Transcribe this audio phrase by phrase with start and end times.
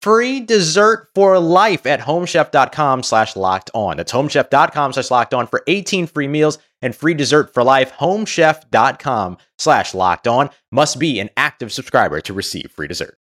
[0.00, 3.96] free dessert for life at homechef.com slash locked on.
[3.96, 7.92] That's homechef.com slash locked on for 18 free meals and free dessert for life.
[7.92, 13.16] Homechef.com slash locked on must be an active subscriber to receive free dessert.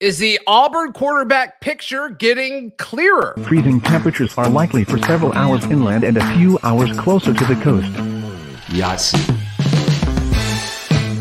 [0.00, 3.34] Is the Auburn quarterback picture getting clearer?
[3.44, 7.54] Freezing temperatures are likely for several hours inland and a few hours closer to the
[7.62, 7.90] coast.
[8.70, 9.14] Yes.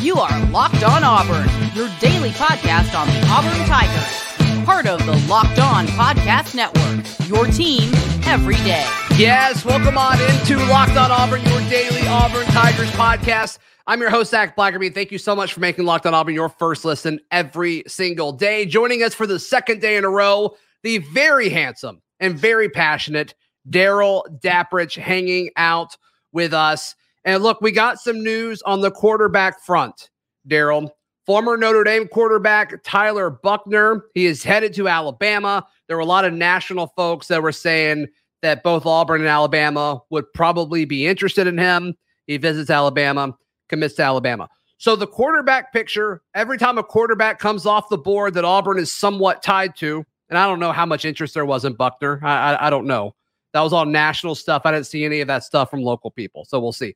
[0.03, 4.22] You are Locked On Auburn, your daily podcast on the Auburn Tigers
[4.65, 7.27] part of the Locked On Podcast Network.
[7.27, 7.93] Your team
[8.25, 8.87] every day.
[9.17, 13.57] Yes, welcome on into Locked On Auburn, your daily Auburn Tigers podcast.
[13.87, 14.93] I'm your host, Zac Blackerby.
[14.93, 18.65] Thank you so much for making Locked On Auburn your first listen every single day.
[18.65, 23.35] Joining us for the second day in a row, the very handsome and very passionate
[23.69, 25.97] Darrell Dapprich hanging out
[26.31, 26.95] with us.
[27.25, 30.09] And look, we got some news on the quarterback front,
[30.47, 30.95] Darrell.
[31.25, 35.65] Former Notre Dame quarterback Tyler Buchner, he is headed to Alabama.
[35.87, 38.07] There were a lot of national folks that were saying
[38.41, 41.95] that both Auburn and Alabama would probably be interested in him.
[42.27, 43.35] He visits Alabama,
[43.69, 44.49] commits to Alabama.
[44.77, 48.91] So the quarterback picture, every time a quarterback comes off the board that Auburn is
[48.91, 52.19] somewhat tied to, and I don't know how much interest there was in Buchner.
[52.21, 53.15] I, I, I don't know.
[53.53, 54.63] That was all national stuff.
[54.65, 56.43] I didn't see any of that stuff from local people.
[56.43, 56.95] So we'll see.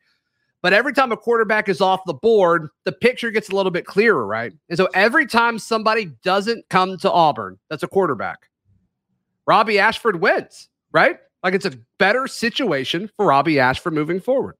[0.61, 3.85] But every time a quarterback is off the board, the picture gets a little bit
[3.85, 4.51] clearer, right?
[4.69, 8.49] And so every time somebody doesn't come to Auburn, that's a quarterback,
[9.45, 11.17] Robby Ashford wins, right?
[11.43, 14.55] Like it's a better situation for Robby Ashford moving forward.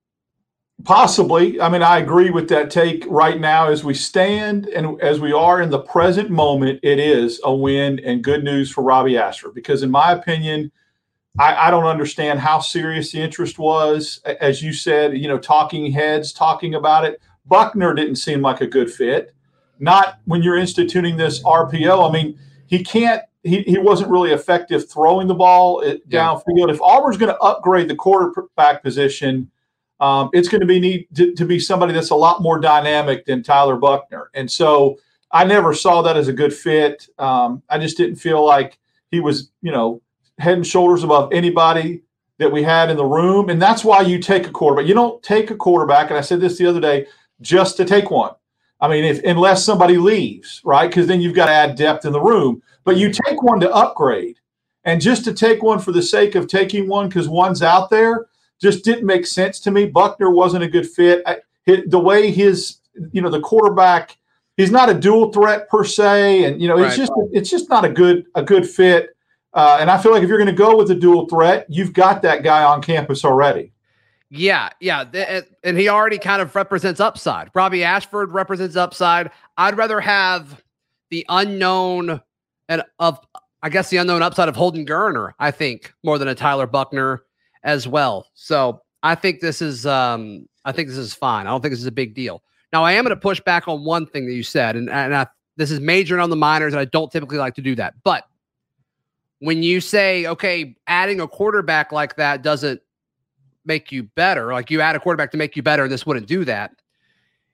[0.84, 1.60] Possibly.
[1.60, 5.34] I mean, I agree with that take right now as we stand and as we
[5.34, 9.56] are in the present moment, it is a win and good news for Robby Ashford
[9.56, 10.72] because, in my opinion,
[11.40, 14.22] I, I, don't understand how serious the interest was.
[14.42, 17.22] As you said, you know, talking heads talking about it.
[17.46, 19.34] Buchner didn't seem like a good fit.
[19.80, 22.10] Not when you're instituting this RPO.
[22.10, 23.22] I mean, he can't.
[23.44, 26.70] He, he wasn't really effective throwing the ball downfield.
[26.70, 29.50] If Auburn's going to upgrade the quarterback position,
[30.00, 33.26] um, it's going to be need to, to be somebody that's a lot more dynamic
[33.26, 34.30] than Tyler Buchner.
[34.34, 34.98] And so
[35.32, 37.08] I never saw that as a good fit.
[37.18, 38.78] Um, I just didn't feel like
[39.12, 40.02] he was, you know,
[40.40, 42.02] head and shoulders above anybody
[42.40, 43.50] that we had in the room.
[43.50, 44.88] And that's why you take a quarterback.
[44.88, 47.08] You don't take a quarterback, and I said this the other day,
[47.42, 48.34] just to take one.
[48.80, 50.88] I mean, if unless somebody leaves, right?
[50.88, 52.62] Because then you've got to add depth in the room.
[52.84, 54.40] But you take one to upgrade.
[54.84, 58.28] And just to take one for the sake of taking one because one's out there
[58.62, 59.86] just didn't make sense to me.
[59.86, 61.22] Buchner wasn't a good fit.
[61.26, 62.78] I, the way his,
[63.12, 64.18] you know, the quarterback,
[64.56, 66.88] he's not a dual threat per se, and you know, right.
[66.88, 69.17] it's just it's just not a good a good fit.
[69.58, 71.92] Uh, and I feel like if you're going to go with a dual threat, you've
[71.92, 73.74] got that guy on campus already.
[74.30, 75.06] Yeah, yeah,
[75.64, 77.50] and he already kind of represents upside.
[77.56, 79.32] Robby Ashford represents upside.
[79.58, 80.62] I'd rather have
[81.10, 82.22] the unknown
[82.70, 83.20] and of
[83.64, 87.24] I guess the unknown upside of Holden Geriner, I think, more than a Tyler Buchner
[87.64, 88.28] as well.
[88.36, 91.48] So I think this is um I think this is fine.
[91.48, 92.44] I don't think this is a big deal.
[92.74, 95.16] Now I am going to push back on one thing that you said, and, and
[95.16, 97.96] I, this is majoring on the minors, and I don't typically like to do that.
[98.04, 98.27] But
[99.40, 102.82] when you say, okay, adding a quarterback like that doesn't
[103.66, 106.28] make you better, like you add a quarterback to make you better, and this wouldn't
[106.28, 106.72] do that.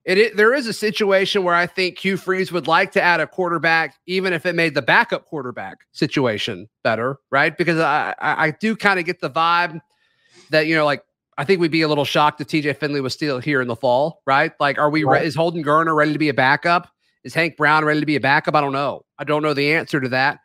[0.06, 3.21] It, it, there is a situation where I think Hugh Freeze would like to add
[3.21, 7.57] a quarterback, even if it made the backup quarterback situation better, right?
[7.57, 9.80] Because I I, I do kind of get the vibe
[10.50, 11.03] that you know, like
[11.38, 13.77] I think we'd be a little shocked if TJ Finley was still here in the
[13.77, 14.51] fall, right?
[14.59, 15.06] Like, are we?
[15.06, 15.21] Right.
[15.21, 16.89] Re- is Holden Geriner ready to be a backup?
[17.24, 18.56] Is Hank Brown ready to be a backup?
[18.56, 19.06] I don't know.
[19.18, 20.39] I don't know the answer to that.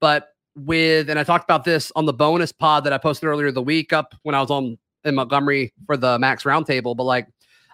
[0.00, 0.28] But
[0.58, 3.62] with, and I talked about this on the bonus pod that I posted earlier the
[3.62, 6.96] week up when I was on in Montgomery for the Max Roundtable.
[6.96, 7.28] But like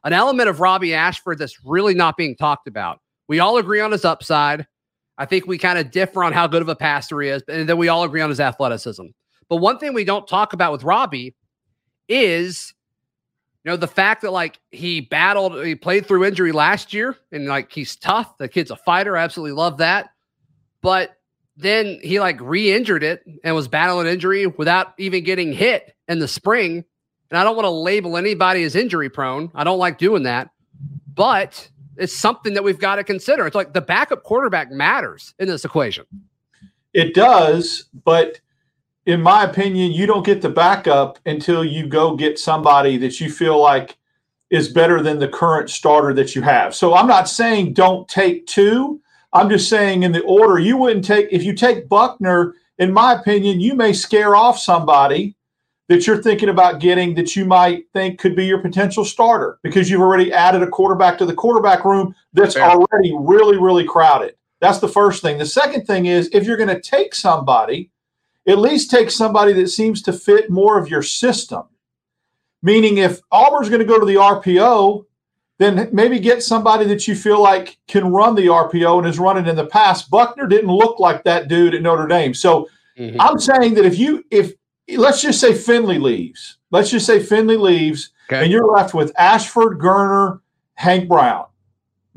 [0.05, 3.01] an element of Robby Ashford that's really not being talked about.
[3.27, 4.67] We all agree on his upside.
[5.17, 7.69] I think we kind of differ on how good of a passer he is, and
[7.69, 9.07] then we all agree on his athleticism.
[9.49, 11.35] But one thing we don't talk about with Robby
[12.09, 12.75] is
[13.65, 17.47] you know the fact that like he battled he played through injury last year and
[17.47, 20.11] like he's tough the kid's a fighter I absolutely love that
[20.83, 21.17] but
[21.57, 26.29] then he like re-injured it and was battling injury without even getting hit in the
[26.29, 26.85] spring
[27.31, 30.51] and i don't want to label anybody as injury prone i don't like doing that
[31.15, 35.49] but it's something that we've got to consider it's like the backup quarterback matters in
[35.49, 36.05] this equation
[36.93, 38.41] it does but
[39.07, 43.31] in my opinion, you don't get the backup until you go get somebody that you
[43.31, 43.97] feel like
[44.51, 46.75] is better than the current starter that you have.
[46.75, 49.01] So I'm not saying don't take two.
[49.35, 53.15] I'm just saying in the order you wouldn't take if you take Buchner, in my
[53.15, 55.35] opinion, you may scare off somebody
[55.89, 59.91] that you're thinking about getting that you might think could be your potential starter because
[59.91, 62.65] you've already added a quarterback to the quarterback room that's Fair.
[62.65, 64.35] already really, really crowded.
[64.61, 65.37] That's the first thing.
[65.37, 67.91] The second thing is if you're going to take somebody
[68.47, 71.63] at least take somebody that seems to fit more of your system.
[72.63, 75.05] Meaning, if Auburn's going to go to the RPO,
[75.59, 79.47] then maybe get somebody that you feel like can run the RPO and is running
[79.47, 80.11] in the past.
[80.11, 82.35] Buchner didn't look like that dude at Notre Dame.
[82.35, 82.69] So
[82.99, 83.21] mm-hmm.
[83.21, 84.53] I'm saying that if you, if
[84.97, 88.43] let's just say Finley leaves, let's just say Finley leaves, okay.
[88.43, 90.41] and you're left with Ashford, Gurner,
[90.75, 91.47] Hank Brown.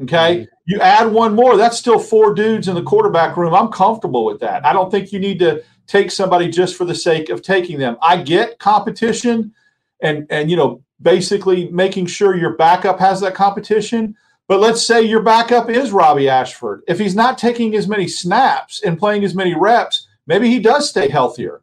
[0.01, 0.37] Okay.
[0.37, 0.43] Mm-hmm.
[0.65, 3.53] You add one more, that's still four dudes in the quarterback room.
[3.53, 4.65] I'm comfortable with that.
[4.65, 7.97] I don't think you need to take somebody just for the sake of taking them.
[8.01, 9.53] I get competition
[10.01, 14.15] and and you know basically making sure your backup has that competition.
[14.47, 16.81] But let's say your backup is Robby Ashford.
[16.87, 20.89] If he's not taking as many snaps and playing as many reps, maybe he does
[20.89, 21.61] stay healthier.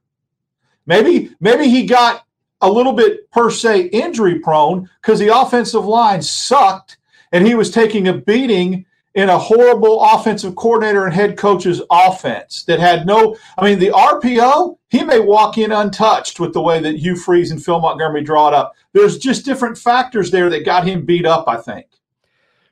[0.86, 2.26] Maybe maybe he got
[2.60, 6.98] a little bit per se injury prone because the offensive line sucked
[7.32, 12.64] and he was taking a beating in a horrible offensive coordinator and head coach's offense
[12.64, 16.80] that had no, I mean, the RPO, he may walk in untouched with the way
[16.80, 18.74] that Hugh Freeze and Phil Montgomery draw it up.
[18.92, 21.86] There's just different factors there that got him beat up, I think.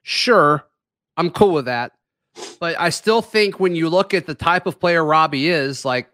[0.02, 0.64] Sure.
[1.16, 1.92] I'm cool with that.
[2.58, 6.08] But I still think when you look at the type of player Robby is, like,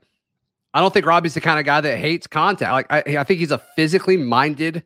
[0.74, 2.72] I don't think Robby's the kind of guy that hates contact.
[2.72, 4.84] Like, I, I think he's a physically minded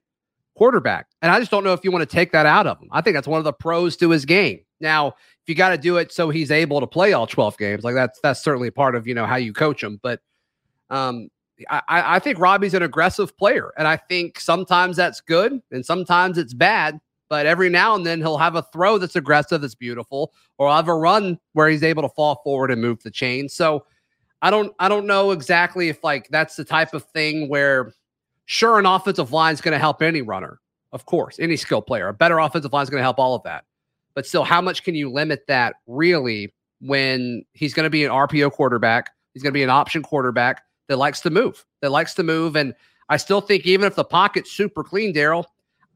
[0.54, 1.08] quarterback.
[1.20, 2.88] And I just don't know if you want to take that out of him.
[2.92, 4.60] I think that's one of the pros to his game.
[4.80, 7.84] Now, if you got to do it so he's able to play all 12 games,
[7.84, 9.98] like that's that's certainly part of you know how you coach him.
[10.02, 10.20] But
[10.90, 11.28] um,
[11.68, 16.38] I, I think Robby's an aggressive player, and I think sometimes that's good and sometimes
[16.38, 17.00] it's bad.
[17.28, 20.76] But every now and then he'll have a throw that's aggressive, that's beautiful, or I'll
[20.76, 23.48] have a run where he's able to fall forward and move the chain.
[23.48, 23.86] So
[24.42, 27.94] I don't I don't know exactly if like that's the type of thing where
[28.46, 30.60] sure an offensive line is going to help any runner,
[30.92, 32.08] of course, any skill player.
[32.08, 33.64] A better offensive line is going to help all of that.
[34.14, 38.10] But still, how much can you limit that really when he's going to be an
[38.10, 39.10] RPO quarterback?
[39.32, 42.56] He's going to be an option quarterback that likes to move, that likes to move.
[42.56, 42.74] And
[43.08, 45.46] I still think even if the pocket's super clean, Darrell,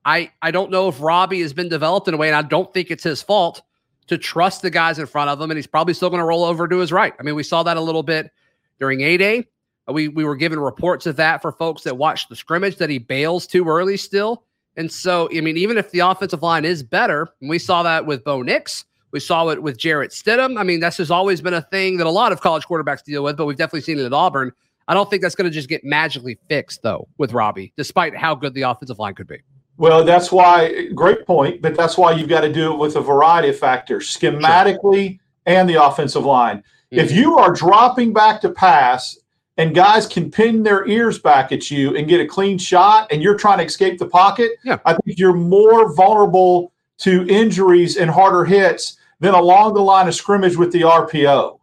[0.04, 2.72] I, I don't know if Robby has been developed in a way, and I don't
[2.72, 3.62] think it's his fault
[4.06, 5.50] to trust the guys in front of him.
[5.50, 7.12] And he's probably still going to roll over to his right.
[7.18, 8.30] I mean, we saw that a little bit
[8.78, 9.46] during A Day.
[9.88, 12.98] We, we were given reports of that for folks that watched the scrimmage that he
[12.98, 14.44] bails too early still.
[14.76, 18.04] And so, I mean, even if the offensive line is better, and we saw that
[18.04, 20.58] with Bo Nix, we saw it with Jarrett Stidham.
[20.60, 23.24] I mean, this has always been a thing that a lot of college quarterbacks deal
[23.24, 24.52] with, but we've definitely seen it at Auburn.
[24.88, 28.34] I don't think that's going to just get magically fixed, though, with Robby, despite how
[28.34, 29.38] good the offensive line could be.
[29.78, 33.00] Well, that's why, great point, but that's why you've got to do it with a
[33.00, 35.18] variety of factors, schematically sure.
[35.46, 36.58] and the offensive line.
[36.58, 36.98] Mm-hmm.
[36.98, 39.18] If you are dropping back to pass
[39.58, 43.22] and guys can pin their ears back at you and get a clean shot and
[43.22, 44.78] you're trying to escape the pocket, yeah.
[44.84, 50.14] I think you're more vulnerable to injuries and harder hits than along the line of
[50.14, 51.58] scrimmage with the RPO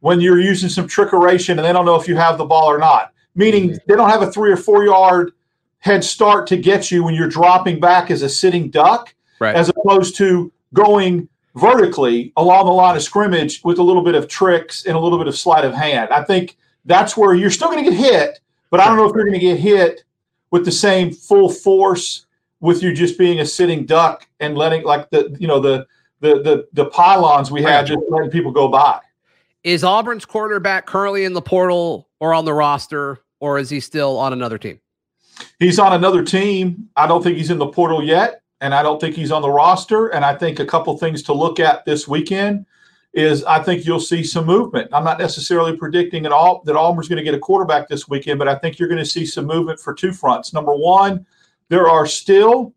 [0.00, 2.78] when you're using some trickeration and they don't know if you have the ball or
[2.78, 3.12] not.
[3.34, 3.78] Meaning mm-hmm.
[3.86, 5.32] they don't have a three or four yard
[5.78, 9.54] head start to get you when you're dropping back as a sitting duck, right.
[9.56, 14.28] as opposed to going vertically along the line of scrimmage with a little bit of
[14.28, 16.10] tricks and a little bit of sleight of hand.
[16.10, 19.14] I think that's where you're still going to get hit, but I don't know if
[19.14, 20.04] you're going to get hit
[20.50, 22.26] with the same full force
[22.60, 25.86] with you just being a sitting duck and letting like the you know the
[26.20, 29.00] the the, the pylons we have just letting people go by.
[29.62, 34.18] Is Auburn's quarterback currently in the portal or on the roster, or is he still
[34.18, 34.80] on another team?
[35.58, 36.88] he's on another team.
[36.96, 39.50] I don't think he's in the portal yet, and I don't think he's on the
[39.50, 40.08] roster.
[40.08, 42.66] And I think a couple things to look at this weekend
[43.12, 44.90] is I think you'll see some movement.
[44.92, 48.38] I'm not necessarily predicting at all that Auburn's going to get a quarterback this weekend,
[48.38, 50.52] but I think you're going to see some movement for two fronts.
[50.52, 51.26] Number one,
[51.68, 52.72] there are still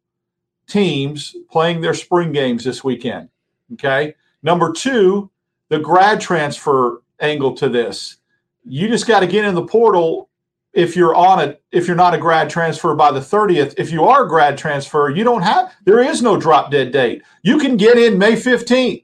[0.68, 3.30] teams playing their spring games this weekend.
[3.74, 4.16] Okay.
[4.42, 5.30] Number two,
[5.70, 8.18] the grad transfer angle to this.
[8.66, 10.30] You just got to get in the portal
[10.74, 14.04] if you're on it if you're not a grad transfer by the 30th if you
[14.04, 17.78] are a grad transfer you don't have there is no drop dead date you can
[17.78, 19.03] get in may 15th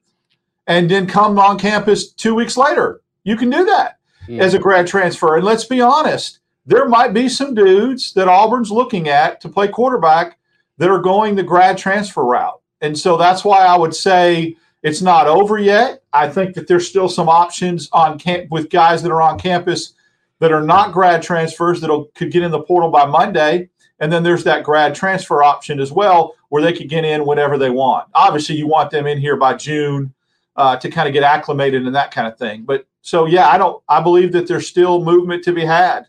[0.69, 3.97] and then come on campus two weeks later you can do that
[4.27, 4.39] mm.
[4.39, 8.71] as a grad transfer and let's be honest there might be some dudes that auburn's
[8.71, 10.37] looking at to play quarterback
[10.77, 15.01] that are going the grad transfer route and so that's why i would say it's
[15.01, 19.11] not over yet i think that there's still some options on camp with guys that
[19.11, 19.93] are on campus
[20.39, 23.69] that are not grad transfers that could get in the portal by Monday.
[23.99, 27.57] And then there's that grad transfer option as well, where they could get in whenever
[27.57, 28.07] they want.
[28.13, 30.13] Obviously, you want them in here by June
[30.59, 32.63] uh, to kind of get acclimated and that kind of thing.
[32.63, 36.05] But so, yeah, I don't, I believe that there's still movement to be had.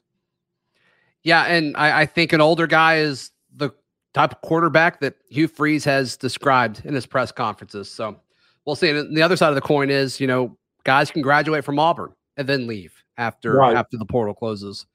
[1.22, 1.44] Yeah.
[1.44, 3.70] And I, I think an older guy is the
[4.12, 7.88] type of quarterback that Hugh Freeze has described in his press conferences.
[7.88, 8.16] So
[8.64, 8.90] we'll see.
[8.90, 12.12] And the other side of the coin is, you know, guys can graduate from Auburn
[12.36, 13.76] and then leave after right.
[13.76, 14.86] after the portal closes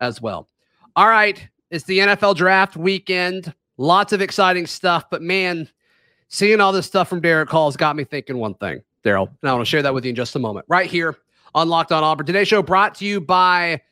[0.00, 0.48] as well.
[0.96, 3.52] All right, it's the NFL draft weekend.
[3.76, 5.68] Lots of exciting stuff, but man,
[6.28, 9.50] seeing all this stuff from Derick Hall has got me thinking one thing, Darrell, and
[9.50, 10.66] I want to share that with you in just a moment.
[10.68, 11.16] Right here
[11.54, 12.26] on Locked On Auburn.
[12.26, 13.82] Today's show brought to you by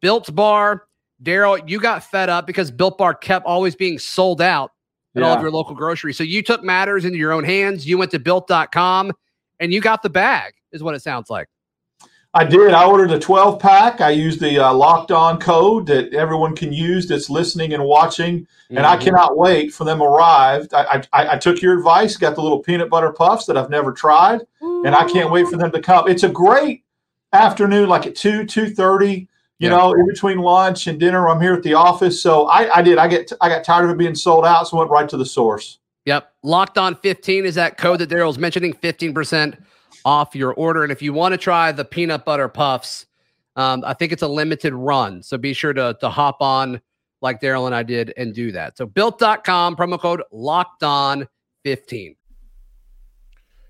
[0.00, 0.84] Built Bar.
[1.22, 4.72] Darrell, you got fed up because Built Bar kept always being sold out
[5.16, 5.28] at yeah.
[5.28, 6.16] all of your local groceries.
[6.16, 7.86] So you took matters into your own hands.
[7.86, 9.12] You went to built.com
[9.58, 11.48] and you got the bag, is what it sounds like.
[12.34, 12.72] I did.
[12.72, 14.02] I ordered a 12 pack.
[14.02, 18.46] I used the uh, locked on code that everyone can use that's listening and watching.
[18.68, 18.86] And mm-hmm.
[18.86, 20.74] I cannot wait for them arrived.
[20.74, 23.92] I, I, I, took your advice, got the little peanut butter puffs that I've never
[23.92, 24.42] tried.
[24.84, 26.08] And I can't wait for them to come.
[26.08, 26.84] It's a great
[27.32, 29.26] afternoon, like at 2, 2.30, you
[29.58, 29.68] yeah.
[29.70, 31.28] know, in between lunch and dinner.
[31.28, 32.22] I'm here at the office.
[32.22, 32.98] So I, I did.
[32.98, 35.16] I get I got tired of it being sold out, so I went right to
[35.16, 35.78] the source.
[36.06, 36.32] Yep.
[36.42, 39.58] Locked on 15 is that code that Darrell's mentioning, 15%
[40.04, 40.82] off your order.
[40.82, 43.04] And if you want to try the peanut butter puffs,
[43.56, 45.22] um, I think it's a limited run.
[45.22, 46.80] So be sure to, to hop on
[47.20, 48.78] like Darrell and I did and do that.
[48.78, 51.28] So built.com, promo code locked on
[51.64, 52.14] 15.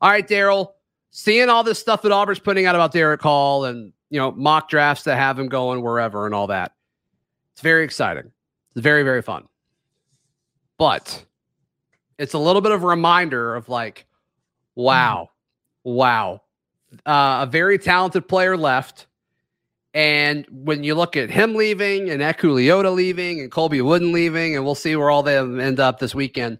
[0.00, 0.74] All right, Darrell.
[1.10, 4.68] Seeing all this stuff that Auburn's putting out about Derick Hall and you know mock
[4.68, 6.72] drafts that have him going wherever and all that,
[7.52, 8.30] it's very exciting.
[8.74, 9.44] It's very very fun.
[10.78, 11.24] But
[12.18, 14.06] it's a little bit of a reminder of like,
[14.74, 15.30] wow,
[15.84, 16.42] wow,
[17.06, 19.06] uh, a very talented player left.
[19.94, 24.54] And when you look at him leaving and Eku Leota leaving and Colby Wooden leaving,
[24.54, 26.58] and we'll see where all they end up this weekend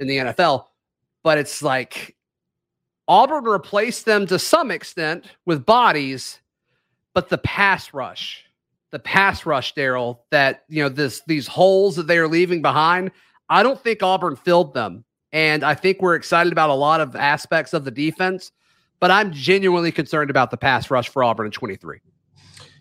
[0.00, 0.66] in the NFL.
[1.22, 2.15] But it's like
[3.08, 6.40] Auburn replaced them to some extent with bodies,
[7.14, 8.44] but the pass rush,
[8.90, 13.10] the pass rush, Darrell, that you know, this these holes that they are leaving behind,
[13.48, 15.04] I don't think Auburn filled them.
[15.32, 18.52] And I think we're excited about a lot of aspects of the defense,
[19.00, 21.98] but I'm genuinely concerned about the pass rush for Auburn in 23.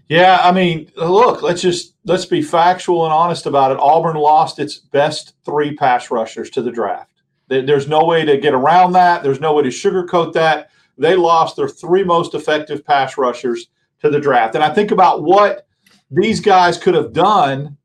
[0.07, 3.77] Yeah, I mean, look, let's just let's be factual and honest about it.
[3.79, 7.11] Auburn lost its best three pass rushers to the draft.
[7.47, 9.23] There's no way to get around that.
[9.23, 10.71] There's no way to sugarcoat that.
[10.97, 13.67] They lost their three most effective pass rushers
[14.01, 14.55] to the draft.
[14.55, 15.67] And I think about what
[16.09, 17.77] these guys could have done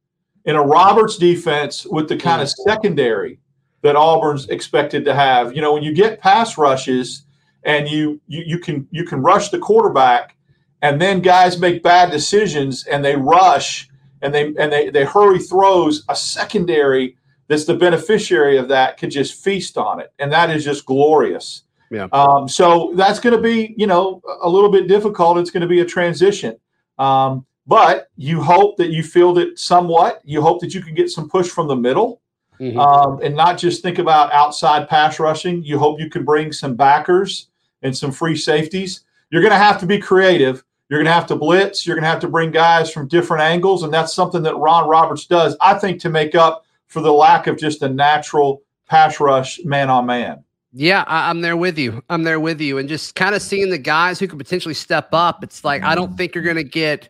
[0.44, 3.38] in a Roberts defense with the kind of secondary
[3.82, 5.54] that Auburn's expected to have.
[5.54, 7.24] You know, when you get pass rushes
[7.64, 10.36] and you you, you can you can rush the quarterback
[10.82, 13.88] and then guys make bad decisions and they rush
[14.22, 17.16] and they and they, they hurry throws, a secondary
[17.50, 20.12] that's the beneficiary of that could just feast on it.
[20.20, 21.64] And that is just glorious.
[21.90, 22.06] Yeah.
[22.12, 25.36] Um, so that's going to be, you know, a little bit difficult.
[25.36, 26.56] It's going to be a transition.
[27.00, 30.20] Um, but you hope that you field it somewhat.
[30.24, 32.20] You hope that you can get some push from the middle
[32.60, 32.78] mm-hmm.
[32.78, 35.64] um, and not just think about outside pass rushing.
[35.64, 37.48] You hope you can bring some backers
[37.82, 39.00] and some free safeties.
[39.30, 40.62] You're going to have to be creative.
[40.88, 41.84] You're going to have to blitz.
[41.84, 43.82] You're going to have to bring guys from different angles.
[43.82, 47.46] And that's something that Ron Roberts does, I think, to make up for the lack
[47.46, 50.44] of just a natural pass rush man on man.
[50.72, 52.02] Yeah, I, am there with you.
[52.10, 52.78] I'm there with you.
[52.78, 55.94] And just kind of seeing the guys who could potentially step up, it's like, I
[55.94, 57.08] don't think you're going to get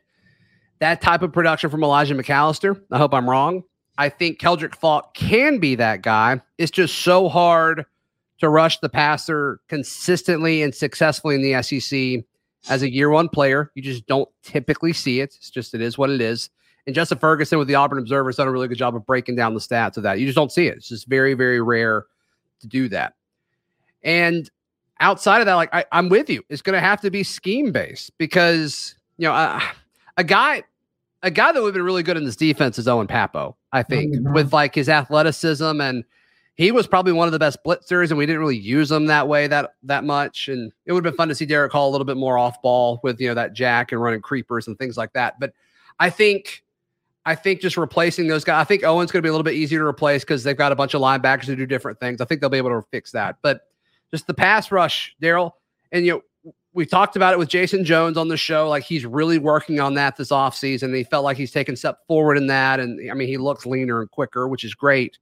[0.79, 2.81] that type of production from Elijah McAllister.
[2.91, 3.65] I hope I'm wrong.
[3.99, 6.41] I think Keldrick Faulk can be that guy.
[6.59, 7.85] It's just so hard
[8.39, 12.25] to rush the passer consistently and successfully in the SEC
[12.71, 13.71] as a year one player.
[13.75, 15.35] You just don't typically see it.
[15.37, 16.51] It's just, it is what it is.
[16.91, 19.37] And Justin Ferguson with the Auburn Observer has done a really good job of breaking
[19.37, 20.19] down the stats of that.
[20.19, 20.79] You just don't see it.
[20.79, 22.07] It's just very, very rare
[22.63, 23.15] to do that.
[24.03, 24.51] And
[24.99, 27.71] outside of that, like I, am with you, it's going to have to be scheme
[27.71, 29.61] based because you know uh,
[30.17, 30.65] a guy,
[31.23, 33.55] a guy that would have been really good in this defense is Owen Pappoe.
[33.71, 34.33] I think mm-hmm.
[34.33, 36.03] with like his athleticism and
[36.57, 39.29] he was probably one of the best blitzers, and we didn't really use him that
[39.29, 40.49] way that that much.
[40.49, 42.61] And it would have been fun to see Derick Hall a little bit more off
[42.61, 45.39] ball with you know that jack and running creepers and things like that.
[45.39, 45.53] But
[46.01, 46.65] I think
[47.31, 48.61] I think just replacing those guys.
[48.61, 50.73] I think Owen's going to be a little bit easier to replace because they've got
[50.73, 52.21] a bunch of linebackers who do different things.
[52.21, 53.37] I think they'll be able to fix that.
[53.41, 53.63] But
[54.11, 55.57] just the pass rush, Darrell,
[55.93, 56.23] and you know
[56.73, 58.69] we talked about it with Jason Jones on the show.
[58.69, 60.95] Like he's really working on that this offseason.
[60.95, 62.81] He felt like he's taken step forward in that.
[62.81, 65.19] And I mean, he looks leaner and quicker, which is great.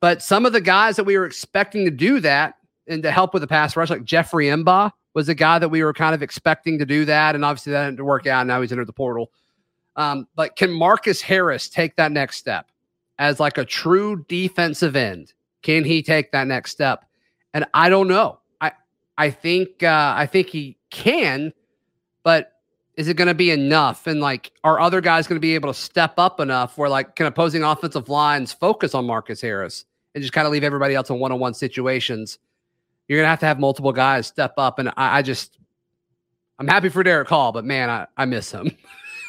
[0.00, 2.54] But some of the guys that we were expecting to do that
[2.86, 5.82] and to help with the pass rush, like Jeffrey M'ba was a guy that we
[5.82, 7.34] were kind of expecting to do that.
[7.34, 8.46] And obviously that didn't work out.
[8.46, 9.30] Now he's entered the portal.
[9.98, 12.70] Um, but can Marcus Harris take that next step
[13.18, 15.34] as like a true defensive end?
[15.62, 17.04] Can he take that next step?
[17.52, 18.38] And I don't know.
[18.60, 18.72] I
[19.18, 21.52] I think uh, I think he can,
[22.22, 22.52] but
[22.96, 24.06] is it going to be enough?
[24.06, 27.16] And like, are other guys going to be able to step up enough where like
[27.16, 29.84] can opposing offensive lines focus on Marcus Harris?
[30.14, 32.38] and just kind of leave everybody else in one on one situations,
[33.06, 34.78] you're gonna have to have multiple guys step up.
[34.78, 35.58] And I, I just,
[36.58, 38.76] I'm happy for Derick Hall, but man, I, I miss him.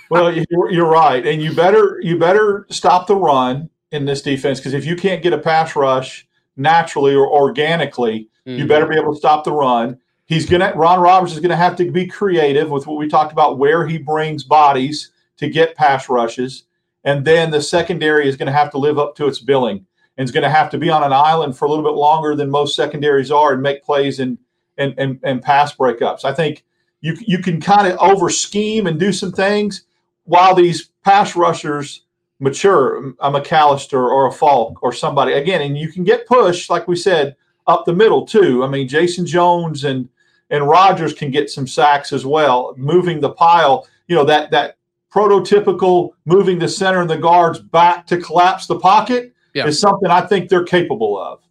[0.10, 4.60] well, you're, you're right, and you better you better stop the run in this defense
[4.60, 8.60] because if you can't get a pass rush naturally or organically, mm-hmm.
[8.60, 10.00] you better be able to stop the run.
[10.26, 13.58] He's gonna Ron Roberts is gonna have to be creative with what we talked about,
[13.58, 16.64] where he brings bodies to get pass rushes,
[17.04, 19.86] and then the secondary is going to have to live up to its billing
[20.18, 22.36] and is going to have to be on an island for a little bit longer
[22.36, 24.38] than most secondaries are and make plays and
[24.78, 26.26] and and, and pass breakups.
[26.26, 26.66] I think
[27.02, 29.84] you you can kind of over scheme and do some things
[30.30, 32.06] while these pass rushers
[32.40, 36.88] mature, a McAllister or a Faulk or somebody again, and you can get pushed like
[36.88, 38.64] we said up the middle too.
[38.64, 40.08] I mean, Jason Jones and
[40.52, 43.88] and Rogers can get some sacks as well, moving the pile.
[44.08, 44.78] You know that that
[45.12, 49.66] prototypical moving the center and the guards back to collapse the pocket yeah.
[49.66, 51.42] is something I think they're capable of.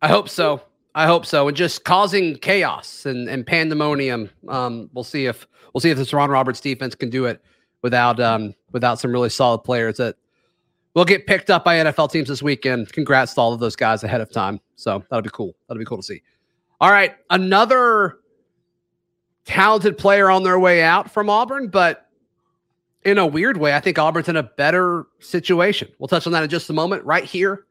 [0.00, 0.62] I hope so.
[0.94, 1.46] I hope so.
[1.48, 4.30] And just causing chaos and, and pandemonium.
[4.48, 7.42] Um, we'll see if we'll see if this Ron Roberts defense can do it
[7.86, 10.16] without um, without some really solid players that
[10.94, 12.92] will get picked up by NFL teams this weekend.
[12.92, 14.58] Congrats to all of those guys ahead of time.
[14.74, 15.54] So that'll be cool.
[15.68, 16.20] That'll be cool to see.
[16.80, 18.18] All right, another
[19.44, 22.08] talented player on their way out from Auburn, but
[23.04, 25.88] in a weird way, I think Auburn's in a better situation.
[26.00, 27.66] We'll touch on that in just a moment, right here.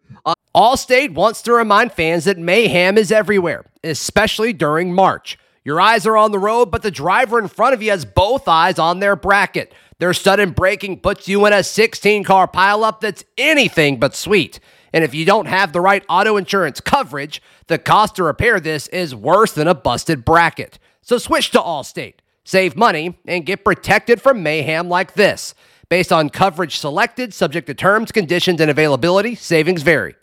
[0.55, 5.37] Allstate wants to remind fans that mayhem is everywhere, especially during March.
[5.65, 8.47] Your eyes are on the road, but the driver in front of you has both
[8.47, 9.73] eyes on their bracket.
[9.99, 14.59] Their sudden braking puts you in a 16 car pileup that's anything but sweet.
[14.93, 18.87] And if you don't have the right auto insurance coverage, the cost to repair this
[18.89, 20.79] is worse than a busted bracket.
[21.01, 25.53] So switch to Allstate save money, and get protected from mayhem like this.
[25.89, 30.15] Based on coverage selected, subject to terms, conditions, and availability, savings vary.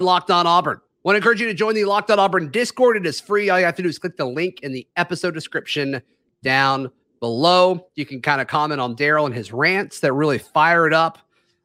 [0.00, 0.80] Locked on Auburn.
[1.04, 2.96] Want to encourage you to join the Locked on Auburn Discord.
[2.96, 3.50] It is free.
[3.50, 6.02] All you have to do is click the link in the episode description
[6.42, 6.90] down
[7.22, 7.86] below.
[7.94, 11.18] You can kind of comment on Darrell and his rants that really fired up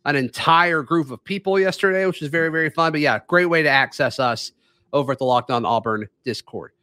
[0.06, 2.92] an entire group of people yesterday, which is very, very fun.
[2.92, 4.52] But yeah, great way to access us
[4.94, 6.74] over at the Locked on Auburn Discord.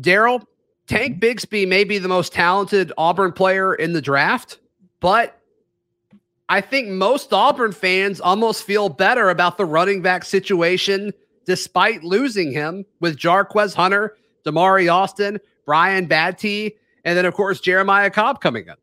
[0.00, 0.42] Darrell,
[0.86, 4.60] Tank Bigsby may be the most talented Auburn player in the draft,
[5.00, 5.38] but
[6.48, 11.12] I think most Auburn fans almost feel better about the running back situation
[11.44, 18.10] despite losing him with Jarquez Hunter, Damari Alston, Brian Battie, and then, of course, Jeremiah
[18.10, 18.74] Cobb coming in.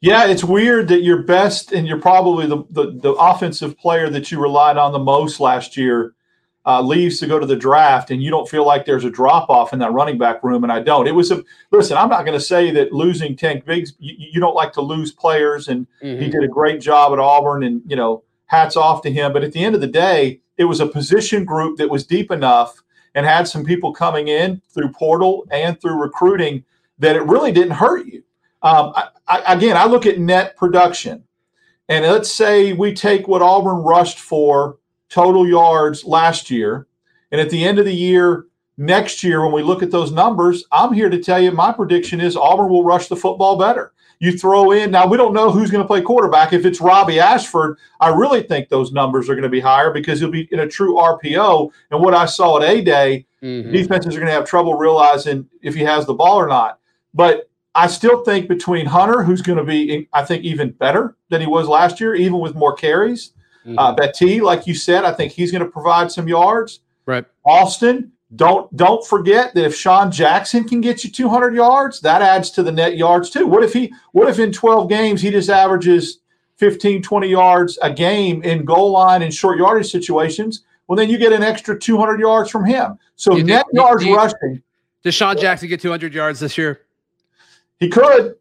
[0.00, 4.30] Yeah, it's weird that your best and you're probably the, the, the offensive player that
[4.30, 6.14] you relied on the most last year
[6.66, 9.48] uh, leaves to go to the draft, and you don't feel like there's a drop
[9.48, 11.06] off in that running back room, and I don't.
[11.06, 11.96] It was a listen.
[11.96, 13.94] I'm not going to say that losing Tank Biggs.
[13.98, 16.20] You, you, don't like to lose players, and mm-hmm.
[16.20, 19.32] he did a great job at Auburn, and you know, hats off to him.
[19.32, 22.30] But at the end of the day, it was a position group that was deep
[22.30, 22.82] enough
[23.14, 26.64] and had some people coming in through portal and through recruiting
[26.98, 28.22] that it really didn't hurt you.
[28.62, 31.24] Um, I, I, again, I look at net production,
[31.88, 36.86] and let's say we take what Auburn rushed for total yards last year,
[37.30, 40.64] and at the end of the year next year, when we look at those numbers,
[40.72, 43.92] I'm here to tell you my prediction is Auburn will rush the football better.
[44.20, 46.52] You throw in now we don't know who's going to play quarterback.
[46.52, 50.18] If it's Robby Ashford, I really think those numbers are going to be higher because
[50.18, 51.70] he'll be in a true RPO.
[51.92, 53.72] And what I saw at A Day, Mhm.
[53.72, 56.80] defenses are going to have trouble realizing if he has the ball or not.
[57.14, 61.40] But I still think between Hunter, who's going to be, I think, even better than
[61.40, 63.32] he was last year, even with more carries.
[63.76, 66.80] Uh, Battie, like you said, I think he's going to provide some yards.
[67.04, 67.26] Right.
[67.44, 72.50] Alston, don't don't forget that if Sean Jackson can get you 200 yards, that adds
[72.52, 73.46] to the net yards too.
[73.46, 73.92] What if he?
[74.12, 76.20] What if in 12 games he just averages
[76.56, 80.62] 15, 20 yards a game in goal line and short yardage situations?
[80.86, 82.98] Well, then you get an extra 200 yards from him.
[83.16, 84.62] So You net yards do you- rushing,
[85.02, 86.80] Does Sean Jackson get 200 yards this year?
[87.80, 88.36] He could.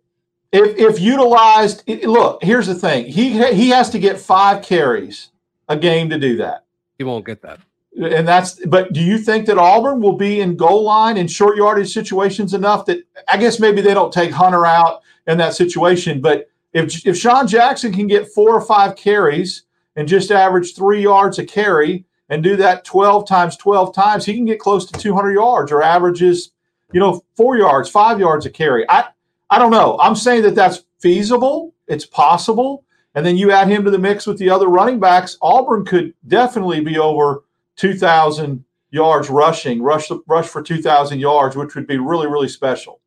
[0.51, 2.43] If if utilized, look.
[2.43, 5.31] Here's the thing: he he has to get five carries
[5.67, 6.63] a game to do that.
[6.97, 7.59] He won't get that.
[7.95, 11.57] and that's but do you think that Auburn will be in goal line in short
[11.57, 16.21] yardage situations enough that I guess maybe they don't take Hunter out in that situation,
[16.21, 19.63] but if if Sean Jackson can get four or five carries
[19.95, 24.33] and just average three yards a carry and do that 12 times 12 times, he
[24.33, 26.51] can get close to 200 yards or averages,
[26.93, 28.85] you know, four yards, five yards a carry.
[28.89, 29.05] I,
[29.49, 29.97] I don't know.
[29.99, 31.73] I'm saying that that's feasible.
[31.87, 32.83] It's possible.
[33.15, 35.37] And then you add him to the mix with the other running backs.
[35.41, 37.43] Auburn could definitely be over
[37.77, 43.01] 2,000 yards rushing, rush rush for 2,000 yards, which would be really, really special.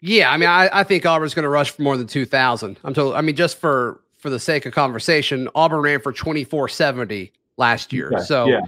[0.00, 2.78] Yeah, I mean, I, I think Auburn's going to rush for more than 2,000.
[2.84, 3.14] I'm told.
[3.14, 8.10] I mean, just for for the sake of conversation, Auburn ran for 2470 last year.
[8.12, 8.60] Okay, So, yeah.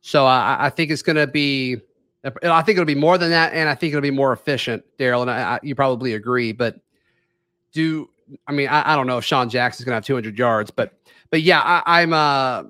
[0.00, 1.78] so I, I think it's going to be.
[2.24, 5.22] I think it'll be more than that, and I think it'll be more efficient, Darrell.
[5.22, 6.52] And I, I, you probably agree.
[6.52, 6.80] But
[7.72, 8.08] do
[8.46, 10.94] I mean I, I don't know if Sean Jackson's going to have 200 yards, but
[11.30, 12.12] but yeah, I, I'm.
[12.12, 12.64] uh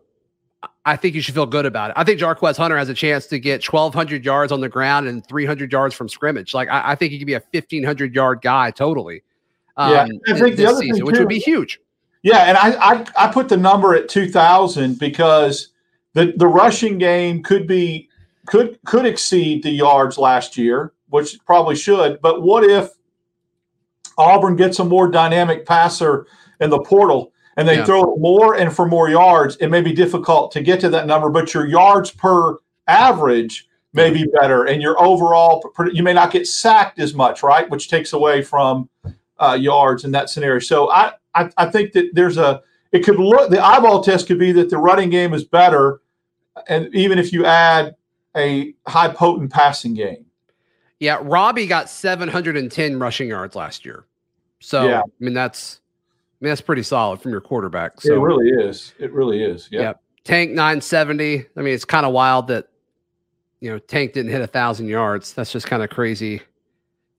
[0.85, 1.97] I think you should feel good about it.
[1.97, 5.25] I think Jarquez Hunter has a chance to get 1,200 yards on the ground and
[5.27, 6.55] 300 yards from scrimmage.
[6.55, 9.23] Like I, I think he could be a 1,500 yard guy totally.
[9.79, 11.81] Yeah, I thi- think the other thing, season, which would be huge.
[12.23, 15.69] Yeah, and I, I I put the number at two thousand because
[16.15, 18.09] the the rushing game could be
[18.47, 22.21] could could exceed the yards last year, which probably should.
[22.21, 22.91] But what if
[24.19, 26.27] Auburn gets a more dynamic passer
[26.61, 27.85] in the portal and they Yeah.
[27.85, 29.57] throw it more and for more yards?
[29.57, 32.57] It may be difficult to get to that number, but your yards per
[32.89, 37.69] average may be better, and your overall you may not get sacked as much, right?
[37.69, 38.89] Which takes away from
[39.39, 40.61] uh, yards in that scenario.
[40.61, 44.39] So I, I I think that there's a it could look the eyeball test could
[44.39, 46.01] be that the running game is better,
[46.69, 47.95] and even if you add
[48.37, 50.27] a high potent passing game.
[51.01, 54.05] Yeah, Robby got 710 rushing yards last year.
[54.61, 55.01] So Yeah.
[55.01, 55.81] I mean that's
[56.41, 58.01] I mean that's pretty solid from your quarterback.
[58.01, 58.95] So it really is.
[58.99, 59.69] It really is.
[59.71, 59.81] Yeah.
[59.81, 59.93] Yeah.
[60.25, 61.47] Tank 970.
[61.57, 62.69] I mean, it's kind of wild that
[63.61, 65.35] you know Tank didn't hit a thousand yards.
[65.35, 66.43] That's just kind of crazy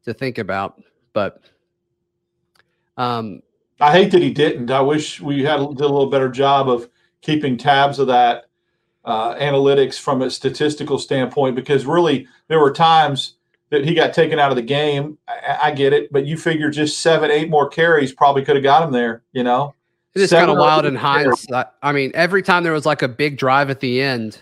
[0.06, 0.82] to think about.
[1.14, 1.42] But
[2.98, 3.42] um,
[3.80, 4.72] I hate that he didn't.
[4.72, 6.90] I wish we had did a little better job of
[7.22, 8.46] keeping tabs of that
[9.06, 13.36] uh, analytics from a statistical standpoint because really there were times
[13.70, 15.18] that he got taken out of the game.
[15.28, 18.64] I, I get it, but you figure just seven, eight more carries probably could have
[18.64, 19.24] got him there.
[19.32, 19.74] You know,
[20.16, 21.68] it is Seven kind of wild in hindsight.
[21.82, 24.40] I mean, every time there was like a big drive at the end,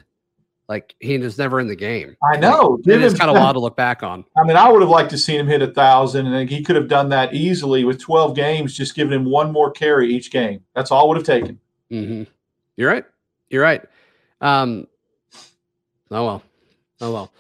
[0.67, 2.15] like he was never in the game.
[2.34, 2.78] I know.
[2.80, 4.26] It Give is kind of wild to look back on.
[4.38, 6.76] I mean, I would have liked to seen him hit a thousand, and he could
[6.76, 10.62] have done that easily with twelve games, just giving him one more carry each game.
[10.76, 11.60] That's all it would have taken.
[11.89, 12.24] hmm
[12.78, 13.06] You're right.
[13.50, 13.82] You're right.
[14.41, 14.88] Um,
[16.10, 16.43] oh well.
[16.99, 17.32] Oh well.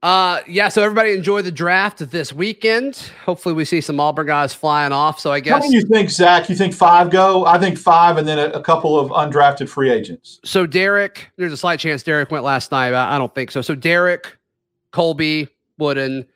[0.00, 0.68] Uh, yeah.
[0.68, 2.96] So everybody enjoy the draft this weekend.
[3.24, 5.18] Hopefully, we see some Auburn guys flying off.
[5.18, 5.54] So I guess.
[5.54, 6.48] How many you think, Zac?
[6.48, 7.46] You think five go?
[7.46, 10.40] I think five, and then a, a couple of undrafted free agents.
[10.44, 10.66] so.
[10.66, 12.90] Derick, there's a slight chance Derick went last night.
[12.90, 13.60] But I don't think so.
[13.60, 14.36] So Derick,
[14.92, 16.26] Colby, Wooden,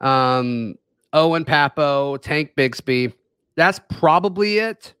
[0.00, 0.76] um,
[1.12, 3.12] Owen Pappoe, Tank Bigsby.
[3.56, 4.94] That's probably it.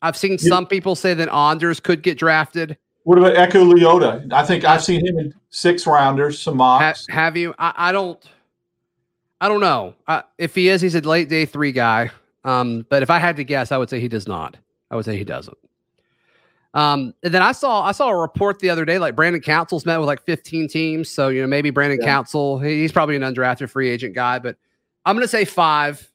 [0.00, 2.78] I've seen some people say that Anders could get drafted.
[3.08, 4.30] What about Eku Leota?
[4.34, 7.06] I think I've seen him in six rounders, some Ha- mocks.
[7.08, 7.54] have you?
[7.58, 8.22] I, I don't.
[9.40, 9.94] I don't know.
[10.06, 12.10] Uh, if he is, he's a late day three guy.
[12.44, 14.58] Um, but if I had to guess, I would say he does not.
[14.90, 15.56] I would say he doesn't.
[16.74, 19.86] Um, and then I saw I saw a report the other day, like Brandon Council's
[19.86, 21.08] met with like 15 teams.
[21.08, 22.06] So you know maybe Brandon Yeah.
[22.06, 24.38] Council, he's probably an undrafted free agent guy.
[24.38, 24.56] But
[25.06, 26.06] I'm gonna say five.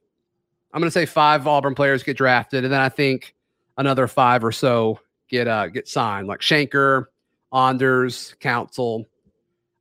[0.71, 3.33] I'm gonna say five Auburn players get drafted, and then I think
[3.79, 4.99] another five or so
[5.33, 7.05] get uh get signed, like Shenker,
[7.51, 9.05] Anders, Council.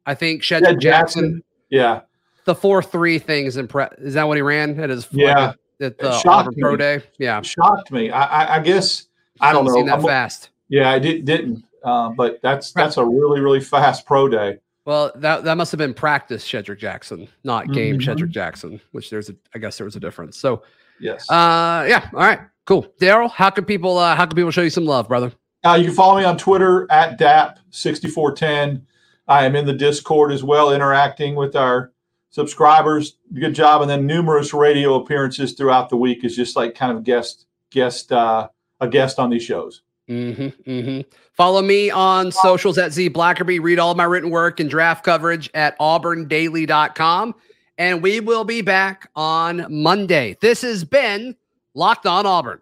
[0.07, 0.81] I think Shedrick Yeah, Jackson.
[0.81, 1.45] Jackson.
[1.71, 2.01] Yeah,
[2.45, 5.07] The four three thing is impre- Is that what he ran at his?
[5.13, 5.53] Yeah.
[5.81, 6.55] at the shocked Auburn.
[6.61, 7.03] Pro Day.
[7.19, 8.11] Yeah, shocked me.
[8.11, 9.07] I, I, I guess
[9.41, 9.85] I don't know.
[9.85, 10.51] That I'm- fast.
[10.69, 11.65] Yeah, I did, didn't.
[11.85, 14.59] Uh, but that's that's a really really fast pro day.
[14.85, 18.03] Well, that that must have been practice, Shedrick Jackson, not game Mhm.
[18.03, 18.81] Shedrick Jackson.
[18.93, 20.37] Which there's a, I guess there was a difference.
[20.39, 20.63] So,
[21.01, 21.29] Yes.
[21.31, 22.87] uh, yeah, all right, cool.
[22.99, 25.33] Darrell, how can people, uh, how can people show you some love, brother?
[25.65, 28.83] Uh, you can follow me on Twitter at DAP6410.
[29.29, 31.93] I am in the Discord as well, interacting with our
[32.31, 33.17] subscribers.
[33.33, 33.83] Good job.
[33.83, 38.11] And then numerous radio appearances throughout the week is just like kind of guest, guest,
[38.11, 38.49] uh,
[38.81, 39.83] a guest on these shows.
[40.09, 41.01] Mm-hmm, mm-hmm.
[41.33, 43.63] Follow me on socials at Z Blackerby.
[43.63, 47.35] Read all my written work and draft coverage at auburndaily.com.
[47.79, 50.37] And we will be back on Monday.
[50.41, 51.37] This has been
[51.75, 52.61] Locked on Auburn.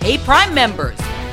[0.00, 0.96] Hey, Prime members,